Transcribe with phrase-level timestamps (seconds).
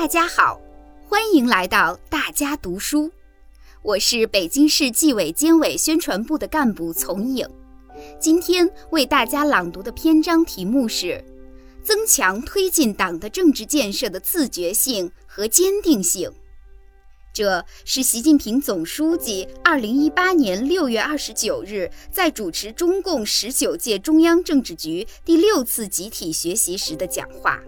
[0.00, 0.58] 大家好，
[1.06, 3.10] 欢迎来到大家读书。
[3.82, 7.46] 我是北京市纪委监委宣传部的干部丛颖，
[8.18, 11.22] 今天为大家朗读的篇章题目是
[11.84, 16.32] “增强推进党的政治建设的自觉性和坚定性”。
[17.34, 27.60] 这是习近平总书记二零一八年六月二十九日在主持中共十九届中央政治局第六次集体学习时的讲话。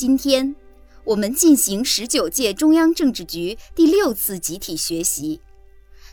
[0.00, 0.56] 今天，
[1.04, 5.42] 我们进行十九届中央政治局第六次集体学习，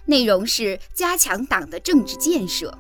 [0.07, 2.77] 内容是加强党的政治建设。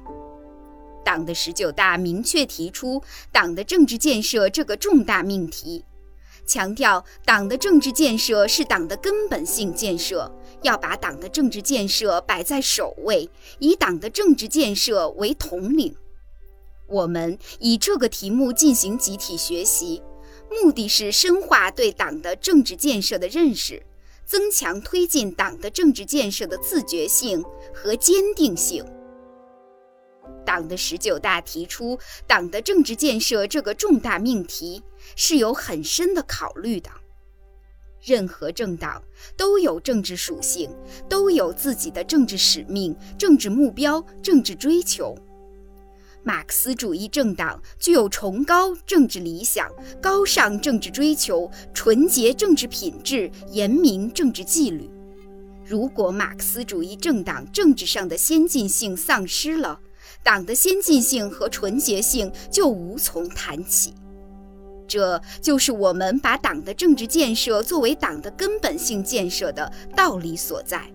[1.05, 5.85] 党的十九大明确提出党的政治建设这个重大命题。
[6.45, 10.29] 强调党的政治建设是党的根本性建设，
[10.61, 15.95] 要把党的政治建设摆在首位，以党的政治建设为统领。
[16.89, 20.01] 我们以这个题目进行集体学习，
[20.49, 23.81] 目的是深化对党的政治建设的认识，
[24.25, 28.85] 增强推进党的政治建设的自觉性和坚定性。
[30.45, 34.81] 党的十九大提出党的政治建设这个重大命题。
[35.15, 36.89] 是有很深的考虑的。
[38.01, 39.01] 任何政党
[39.35, 40.69] 都有政治属性，
[41.09, 45.17] 都有自己的政治使命、政治目标、政治追求。
[46.27, 54.89] 马克思主义政党具有崇高政治理想、高尚政治追求、纯洁政治品质、严明政治纪律。
[55.65, 59.79] 如果马克思主义政党政治上的先进性丧失了，
[60.21, 63.93] 党的先进性和纯洁性就无从谈起。
[64.85, 70.91] 这就是我们把党的政治建设作为党的根本性建设的道理所在。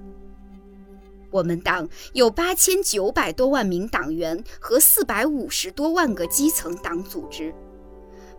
[1.33, 7.53] 我们党有八千九百多万名党员和四百五十多万个基层党组织，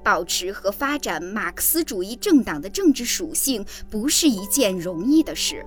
[0.03, 5.65] 保持和发展马克思主义政党的政治属性不是一件容易的事，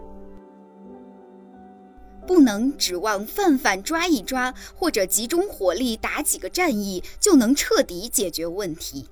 [2.28, 9.08] 不能指望泛泛抓一抓或者集中火力打几个战役就能彻底解决问题。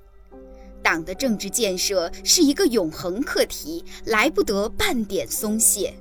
[0.81, 5.93] 党的政治建设是一个永恒课题，来不得半点松懈。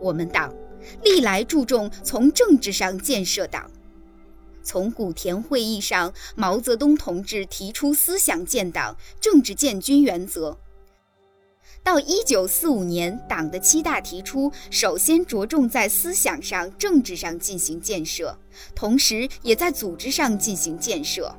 [0.00, 0.54] 我们党
[1.02, 3.70] 历来注重从政治上建设党。
[4.62, 10.56] 从古田会议上毛泽东同志提出思想建党、政治建军原则，
[11.82, 18.38] 到一九四五年党的七大提出，首先着重在思想上、政治上进行建设，
[18.72, 21.34] 同时也在组织上进行建设。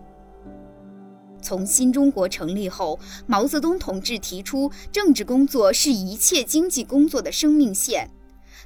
[1.41, 8.07] 从新中国成立后，毛泽东同志提出政治工作是一切经济工作的生命线；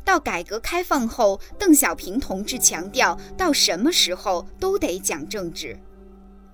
[0.07, 5.77] 到改革开放后，邓小平同志强调到什么时候都得讲政治，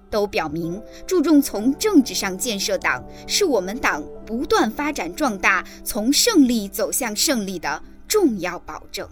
[0.09, 9.08] 都表明注重从政治上建设党是我们党不断发展壮大、从胜利走向胜利的重要保证。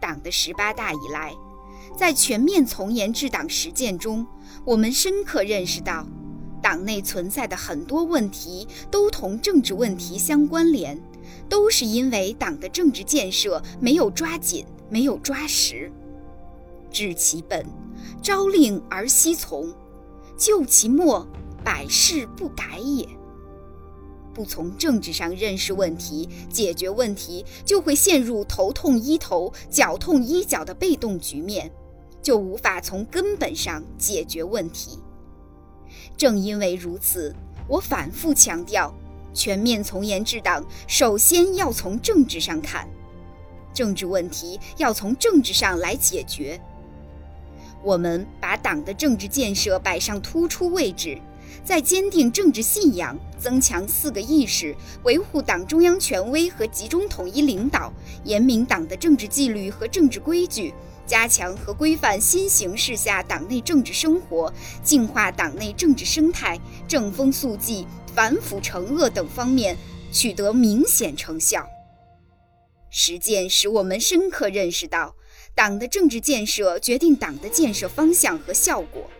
[0.00, 1.34] 党的十八大以来。
[1.98, 4.26] 在全面从严治党实践中，
[4.66, 6.06] 我们深刻认识到，
[6.62, 11.00] 党内存在的很多问题都同政治问题相关联，
[11.48, 15.90] 都是因为党的政治建设没有抓紧，没有抓实。
[16.90, 17.64] 治其本，
[18.22, 19.72] 朝令而夕从；
[20.36, 21.26] 救其末，
[21.64, 23.06] 百事不改也。
[24.32, 31.70] 不从政治上认识问题、解决问题，就会陷入头痛医头、脚痛医脚的被动局面。
[32.22, 34.98] 就无法从根本上解决问题。
[36.16, 37.32] 正因为如此，
[37.68, 38.92] 我反复强调，
[39.36, 42.88] 全面从严治党首先要从政治上看，
[43.74, 46.58] 政治问题要从政治上来解决。
[47.82, 51.20] 我们把党的政治建设摆上突出位置，
[51.62, 57.92] 在坚定政治信仰、增强四个意识、维护党中央权威和集中统一领导、
[58.24, 60.72] 严明党的政治纪律和政治规矩。
[61.06, 64.52] 加强和规范新形势下党内政治生活，
[64.82, 66.58] 净化党内政治生态，
[66.88, 69.76] 正风肃纪，反腐惩恶等方面
[70.10, 71.68] 取得明显成效。
[72.88, 75.14] 实践使我们深刻认识到，
[75.54, 79.10] 党的政治建设决定党的建设方向和效果。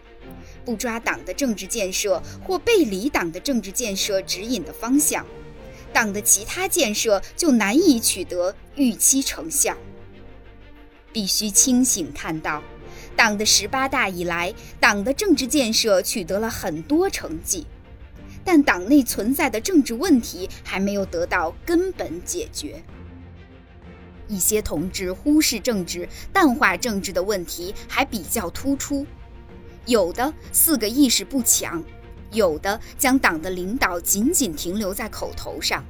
[0.64, 5.26] 不抓党的政治建设或背离党的政治建设指引的方向，
[5.92, 9.76] 党的其他建设就难以取得预期成效。
[11.12, 12.62] 必须清醒看到，
[13.14, 17.66] 党的十八大以来，党的政治建设取得了很多成绩，
[18.46, 22.81] 但党内存在的政治问题还没有得到根本解决。
[24.28, 29.04] 一些同志忽视政治、淡化政治的问题还比较突出，
[29.84, 31.82] 有的四个意识不强，
[32.31, 35.84] 有的将党的领导仅仅停留在口头上，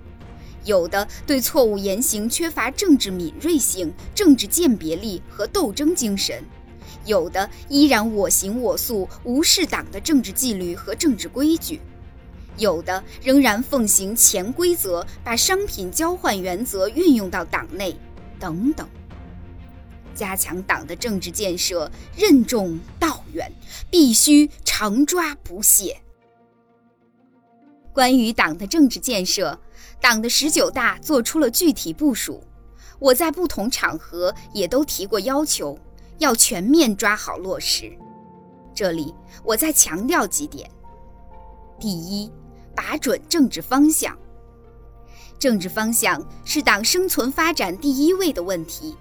[0.64, 6.42] 有的对错误言行缺乏政治敏锐性、政治鉴别力和斗争精神，
[7.04, 11.80] 有的依然我行我素，无视党的政治纪律和政治规矩。
[12.58, 17.96] 有的仍然奉行潜规则，把商品交换原则运用到党内，
[18.38, 18.88] 等等。
[20.14, 23.52] 加强党的政治建设，任重道远，
[23.90, 26.00] 必须常抓不懈。
[27.92, 29.58] 关于党的政治建设，
[30.00, 32.42] 党的十九大作出了具体部署，
[32.98, 35.78] 我在不同场合也都提过要求，
[36.18, 37.92] 要全面抓好落实。
[38.74, 39.14] 这里
[39.44, 40.70] 我再强调几点：
[41.78, 42.30] 第一。
[42.76, 44.16] 把准政治方向，
[45.38, 48.94] 政治方向是党生存发展第一位的问题，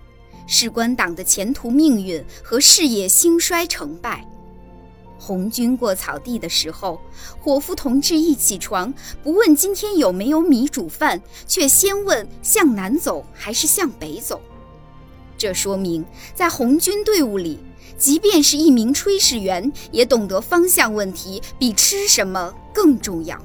[0.48, 4.26] 事关党的前途命运和事业兴衰成败。
[5.18, 7.02] 红军过草地的时候，
[7.40, 8.94] 伙夫同志一起床，
[9.24, 14.40] 不问今天有没有米煮饭，却先问向南走还是向北走。
[15.38, 17.60] 这说明，在红军队伍里，
[17.98, 23.38] 即便是一名炊事员，也懂得方向问题比吃什么更重要。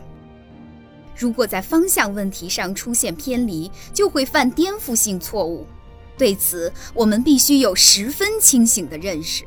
[1.20, 5.67] 如果在方向问题上出现偏离，就会犯颠覆性错误。
[6.17, 9.44] 对此，我们必须有十分清醒的认识。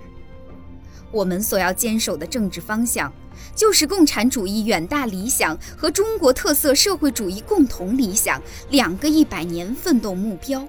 [1.11, 3.11] 我们所要坚守的政治方向，
[3.55, 10.67] 就是共产主义远大理想和中国特色社会主义共同理想两个一百年奋斗目标，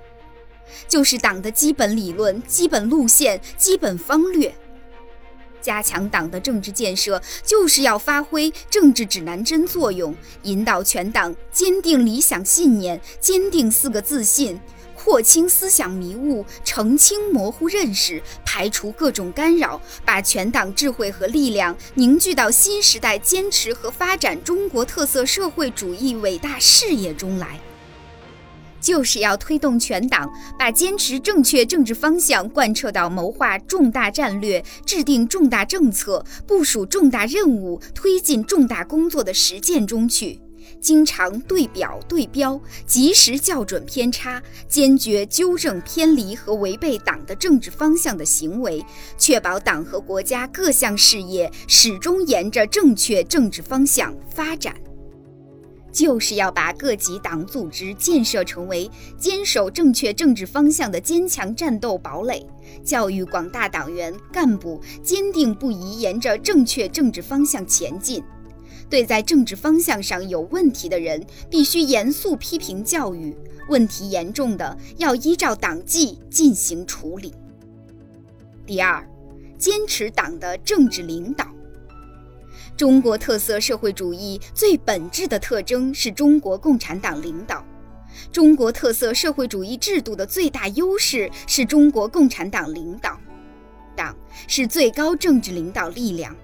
[0.88, 4.54] 就是党的基本理论、基本路线、基本方略。
[5.64, 14.60] 加强党的政治建设，就是要发挥政治指南针作用，引导全党坚定理想信念，坚定四个自信，
[14.94, 27.58] 廓清思想迷雾，澄清模糊认识，排除各种干扰，把全党智慧和力量凝聚到新时代坚持和发展中国特色社会主义伟大事业中来。
[28.84, 40.38] 就是要推动全党把坚持正确政治方向贯彻到谋划重大战略、制定重大政策、部署重大任务、推进重大工作的实践中去，
[40.82, 48.84] 经常对表对标，及时校准偏差，坚决纠正偏离和违背党的政治方向的行为，
[49.16, 54.74] 确保党和国家各项事业始终沿着正确政治方向发展。
[55.94, 62.44] 就是要把各级党组织建设成为坚守正确政治方向的坚强战斗堡垒，
[62.84, 68.20] 教育广大党员干部坚定不移沿着正确政治方向前进。
[68.90, 73.32] 对在政治方向上有问题的人，必须严肃批评教育；
[73.68, 77.32] 问题严重的，要依照党纪进行处理。
[78.66, 79.08] 第二，
[79.56, 81.53] 坚持党的政治领导。
[82.76, 87.64] 中国特色社会主义最本质的特征是中国共产党领导。
[88.32, 93.16] 中国特色社会主义制度的最大优势是中国共产党领导。
[93.94, 94.16] 党
[94.48, 96.34] 是最高政治领导力量，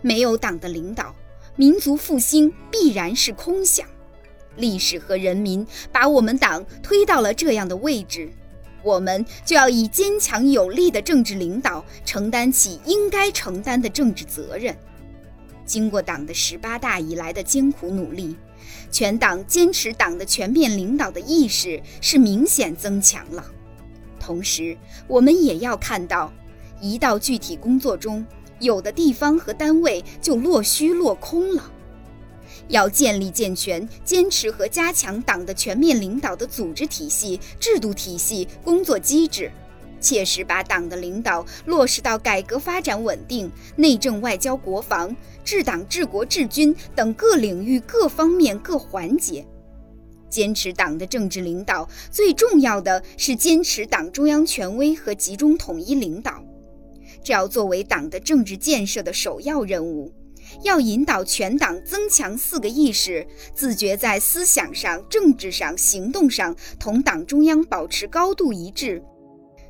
[0.00, 1.14] 没有党的领导，
[1.54, 3.86] 民族复兴必然是空想。
[4.56, 8.30] 历史和人民把我们党推到了这样的位置，
[8.82, 14.74] 我们就要以坚强有力的政治领导，承担起应该承担的政治责任。
[15.64, 18.36] 经过党的十八大以来的艰苦努力，
[18.90, 23.44] 全党坚持党的全面领导的意识是明显增强了。
[24.20, 26.32] 同时，我们也要看到，
[26.80, 28.26] 一到具体工作中，
[28.58, 31.70] 有的地方和单位就落虚落空了。
[32.68, 39.52] 要建立健全、坚持和加强党的全面领导的组织体系、制度体系、工作机制。
[40.04, 49.46] 切实把党的领导落实到改革发展稳定、内政外交国防、治党治国治军等各领域各方面各环节，
[50.28, 56.44] 坚持党的政治领导，最重要的是坚持党中央权威和集中统一领导，
[57.22, 60.12] 这要作为党的政治建设的首要任务。
[60.62, 69.02] 要引导全党增强四个意识，自觉在思想上、政治上、行动上同党中央保持高度一致。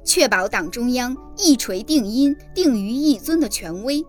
[0.04, 4.04] 确保党中央一锤定音、定于一尊的权威，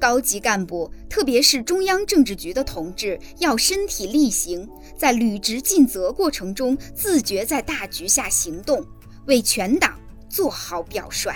[0.00, 8.84] 高级干部，特别是中央政治局的同志，要身体力行，在履职尽责过程中自觉在大局下行动，
[9.26, 11.34] 为全党做好表率。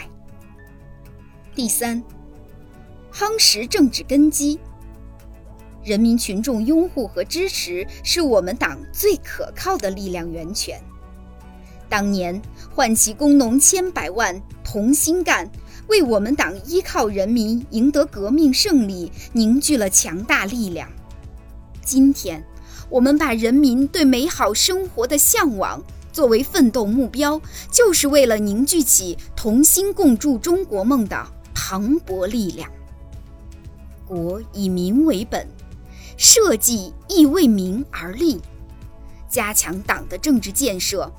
[1.54, 2.02] 第三，
[3.12, 4.58] 夯实政治根基，
[5.84, 10.80] 人民群众拥护和支持是我们党最可靠的力量源泉。
[11.92, 12.40] 当年
[12.75, 15.46] 唤起工农千百万同心干，
[15.88, 20.88] 为我们党依靠人民赢得革命胜利凝聚了强大力量。
[21.84, 22.42] 今天，
[22.88, 27.38] 我们把人民对美好生活的向往作为奋斗目标，
[27.70, 32.70] 就是为了凝聚起同心共筑中国梦的磅礴力量。
[34.06, 35.46] 国以民为本，
[36.16, 38.40] 社稷亦为民而立。
[39.28, 41.11] 加强党的政治建设，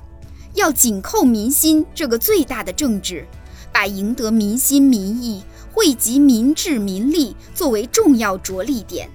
[0.54, 3.26] 要紧扣民心这个最大的政治，
[3.72, 5.42] 把赢得民心民意、
[5.72, 9.08] 惠及民智民利作为重要着力点。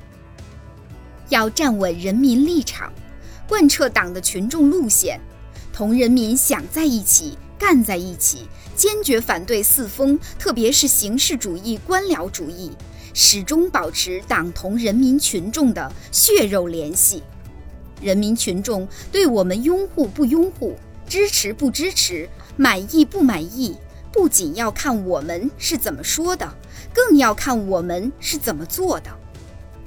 [1.30, 2.92] 要站稳人民立场，
[3.48, 5.20] 贯彻党的群众路线，
[5.72, 12.72] 同人民想在一起、干在一起，坚决反对四风，特别是形式主义、官僚主义，
[13.14, 17.24] 始终保持党同人民群众的血肉联系。
[18.02, 20.76] 人民群众对我们拥护不拥护、
[21.10, 23.76] 支持不支持、满意不满意，
[24.14, 26.48] 不仅要看我们是怎么说的，
[26.94, 29.10] 更要看我们是怎么做的。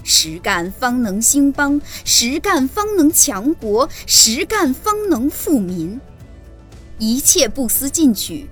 [0.03, 6.01] 实干方能兴邦，实干方能强国，实干方能富民。
[6.99, 8.49] 一切不思进取、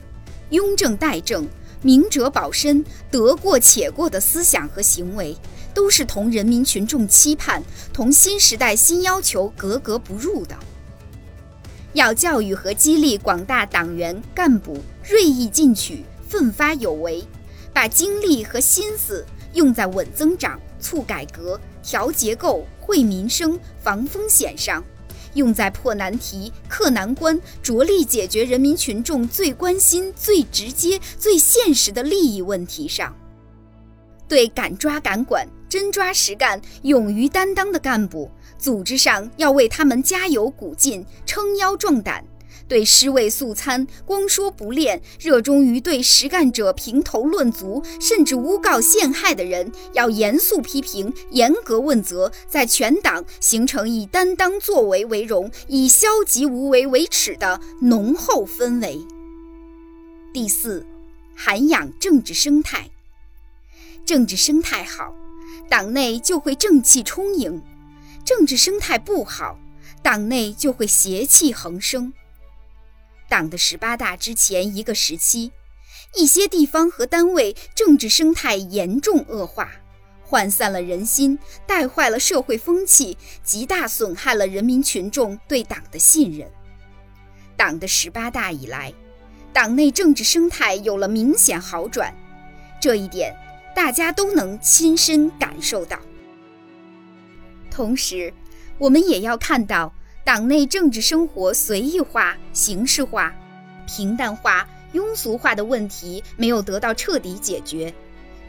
[0.50, 1.46] 拥政怠政、
[1.82, 5.36] 明哲保身、得过且过的思想和行为。
[5.72, 7.62] 都是同人民群众期盼、
[7.92, 10.56] 同新时代新要求格格不入的。
[11.92, 14.78] 要教育和激励广大党员干部
[15.08, 17.24] 锐意进取、奋发有为，
[17.72, 24.84] 把精力和心思用在稳增长、促改革、调结构、惠民生、防风险上，
[25.34, 33.12] 用在破难题、克难关、着力解决人民群众最关心、最直接、最现实的利益问题上。
[34.28, 35.46] 对敢抓敢管。
[35.68, 38.28] 真抓实干、勇于担当的干部，
[38.60, 42.22] 组织上要为他们加油鼓劲、撑腰壮胆；
[42.68, 59.00] 对尸位素餐、光说不练、热衷于对实干者评头论足，甚至诬告陷害的人，要严肃批评、严格问责，在全党形成以担当作为为荣、以消极无为为耻的浓厚氛围。
[60.32, 60.86] 第四，
[61.34, 62.90] 涵养政治生态，
[64.04, 65.14] 政治生态好。
[65.68, 67.62] 党内就会正气充盈，
[68.24, 69.58] 政治生态不好，
[70.02, 72.12] 党内就会邪气横生。
[73.28, 75.52] 党的十八大之前一个时期，
[76.14, 79.70] 一些地方和单位政治生态严重恶化，
[80.28, 86.50] 涣散了人心，带坏了社会风气，极大损害了人民群众对党的信任。
[87.56, 88.92] 党的十八大以来，
[89.52, 92.14] 党内政治生态有了明显好转，
[92.80, 93.34] 这一点。
[93.72, 95.96] 大家都能亲身感受到。
[97.70, 98.32] 同时，
[98.78, 99.92] 我们也要看到
[100.24, 103.34] 党内政治生活随意化、形式化、
[103.86, 107.94] 平淡化、庸俗化的问题没有得到彻底解决，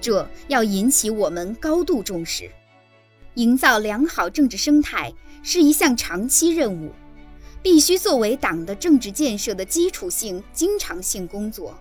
[0.02, 2.50] 这要引起我们高度重视。
[3.36, 6.92] 营造良好政治生态是一项长期任务，
[7.62, 11.78] 必须作为党的政治建设的基础性、经常性工作。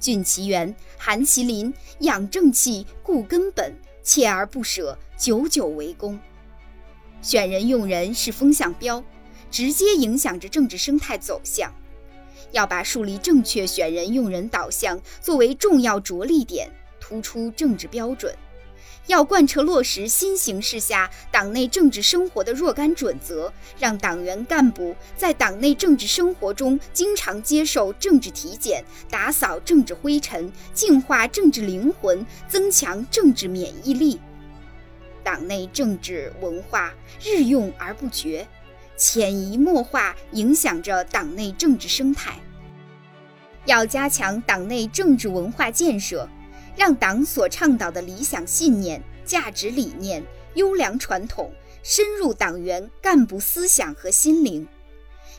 [0.00, 3.72] 俊其源，含其林，养正气，固根本，
[4.04, 6.18] 锲而不舍，久久为功。
[7.24, 9.02] 选人用人是风向标，
[9.50, 11.72] 直接影响着政治生态走向。
[12.52, 18.36] 要把树立正确选人用人导向作为重要着力点，突出政治标准。
[19.06, 34.20] 要贯彻落实新形势下党内政治生活的若干准则，让党员干部在党内政治生活中经常接受政治体检，打扫政治灰尘，净化政治灵魂，增强政治免疫力。
[35.24, 38.46] 党内政治文化日用而不绝，
[38.96, 42.38] 潜移默化影响着党内政治生态。
[43.64, 46.28] 要加强党内政治文化建设。
[46.76, 50.20] 让党所倡导的理想信念、价值理念、
[50.54, 51.52] 优良传统
[51.84, 54.66] 深入党员干部思想和心灵，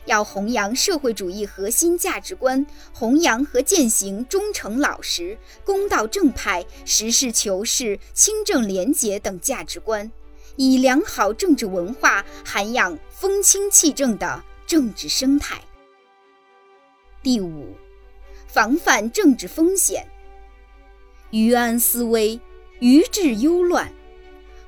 [0.06, 10.10] 要弘扬社会主义核心价值观，弘扬和践行忠诚老实、公道正派、实事求是、清正廉洁等价值观，
[10.56, 15.60] 以良好政治文化涵养风清气正的政治生态。
[17.22, 17.76] 第五，
[18.46, 20.06] 防范政治风险。
[21.30, 22.40] 于安思危，
[22.78, 23.92] 于治忧乱。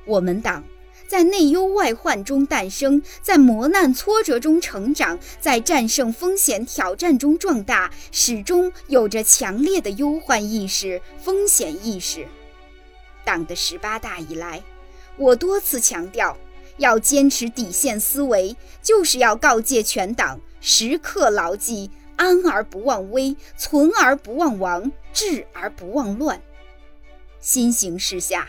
[0.05, 0.65] 我们党
[1.09, 12.29] 在内忧外患中诞生，在磨难挫折中成长，在战胜风险挑战中壮大，始终有着强烈的忧患意识、风险意识。
[13.25, 14.63] 党的十八大以来，
[15.17, 16.37] 我多次强调，
[16.77, 26.43] 要坚持底线思维，就是要告诫全党时刻牢记“安而不忘危，存而不忘亡，治而不忘乱”。
[27.41, 28.49] 新形势下，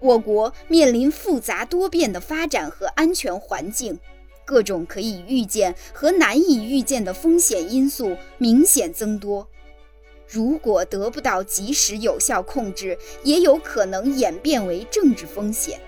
[0.00, 3.98] 我国面临复杂多变的发展和安全环境，
[4.44, 9.48] 各种可以预见和难以预见的风险因素明显增多。
[10.28, 15.80] 如果得不到及时有效控制，也有可能演变为政治风险。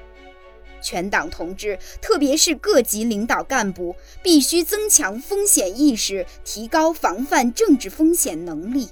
[0.83, 8.89] 全党同志，特别是各级领导干部，必须增强风险意识，提高防范政治风险能力。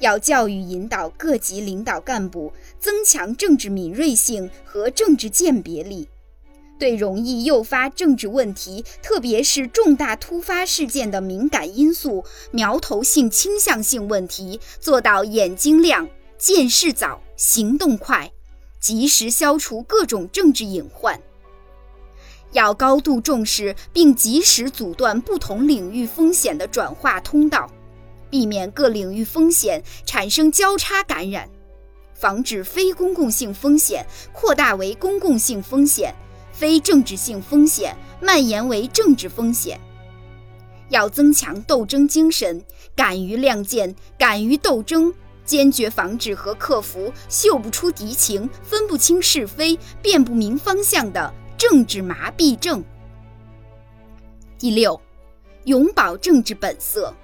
[0.00, 6.08] 要教育引导各级领导干部增强政治敏锐性和政治鉴别力，
[6.78, 18.30] 对容易诱发政治问题，特别是重大突发事件的敏感因素、苗头性、倾向性问题，做到眼睛亮、见事早、行动快，
[18.80, 21.20] 及时消除各种政治隐患。
[22.52, 27.70] 要高度重视并及时阻断不同领域风险的转化通道。
[28.30, 31.48] 避免各领域风险产生交叉感染，
[32.14, 36.14] 防止非公共性风险扩大为公共性风险，
[36.52, 39.80] 非政治性风险蔓延为政治风险。
[40.88, 42.64] 要增强斗争精神，
[42.96, 45.12] 敢于亮剑，敢于斗争，
[45.44, 52.82] 坚决防止和克服嗅不出敌情、分不清是非、辨不明方向的政治麻痹症。
[54.58, 55.00] 第六，
[55.64, 57.14] 永葆政治本色。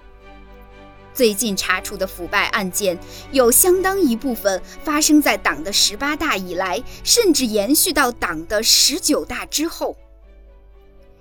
[1.14, 2.98] 最近查处的腐败案件，
[3.30, 9.96] 有相当一部分发生在党的十八大以来，甚至延续到党的十九大之后。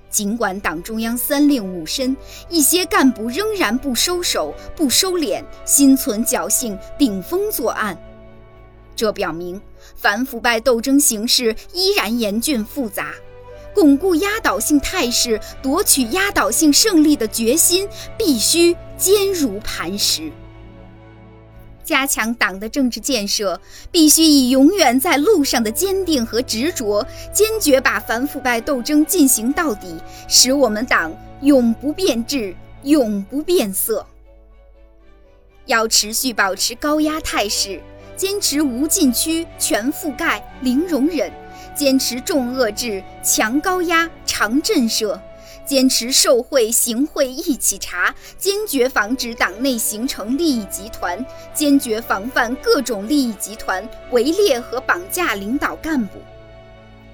[0.10, 2.16] 尽管党中央三令五申，
[2.50, 7.98] 一些干部仍然不收手、不收敛，心存侥幸，顶风作案，
[8.96, 9.60] 这表明
[9.96, 13.14] 反腐败斗争形势依然严峻复杂。
[13.74, 20.32] 巩固压倒性态势、夺取压倒性胜利的决心必须坚如磐石。
[21.84, 23.60] 加强党的政治建设，
[23.92, 29.98] 必须以永远在路上的坚定和执着，坚决把反腐败斗争进行到底，
[30.30, 34.08] 使我们党永不变质、永不变色。
[35.66, 37.82] 要持续保持高压态势，
[38.16, 41.30] 坚持无禁区、全覆盖、零容忍。
[41.76, 45.20] 坚持重遏制、强高压、长震慑，
[45.66, 56.20] 坚持受贿行贿一起查，坚决防止党内形成利益集团，坚决防范各种利益集团围猎和绑架领导干部。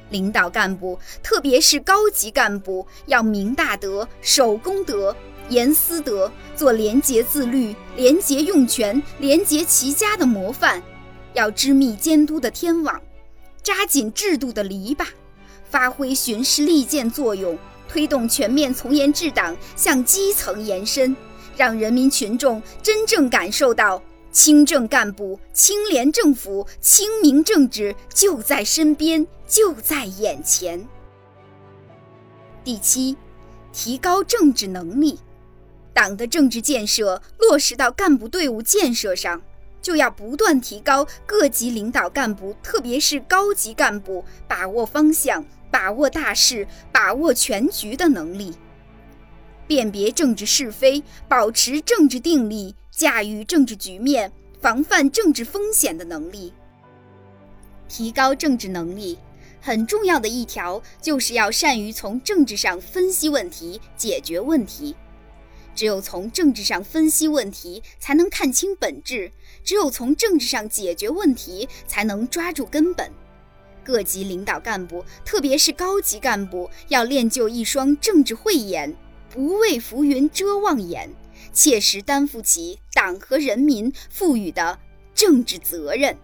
[0.10, 5.16] 领导干部，特别是高级干部，要明大德、守公德、
[5.50, 10.82] 严私德，做廉洁自律、廉洁用权、廉洁齐家的模范，
[11.34, 13.00] 要织密监督的天网。
[13.62, 15.06] 扎紧制度的篱笆，
[15.70, 17.56] 发挥巡视利剑作用，
[17.90, 21.16] 推动全面从严治党向基层延伸，
[21.58, 30.88] 让人民群众真正感受到清正干部、清廉政府、清明政治就在身边，就在眼前。
[32.64, 33.18] 第七，
[33.74, 35.20] 提高政治能力，
[35.92, 39.42] 党的政治建设落实到干部队伍建设上。
[39.82, 48.54] 就要不断提高各级领导干部，特别是高级干部把握方向、把握大势、把握全局的能力，
[49.68, 56.54] 辨别政治是非，保持政治定力，驾驭政治局面，防范政治风险的能力。
[57.88, 59.18] 提高政治能力
[59.62, 64.96] 很重要的一条，就是要善于从政治上分析问题、解决问题。
[65.76, 69.32] 只有从政治上分析问题，才能看清本质；
[69.64, 73.10] 只有从政治上解决问题，才能抓住根本。
[73.90, 78.96] 各级领导干部，特别是高级干部，要练就一双政治慧眼，
[79.32, 81.10] 不畏浮云遮望眼，
[81.52, 84.78] 切实担负起党和人民赋予的
[85.16, 86.16] 政治责任。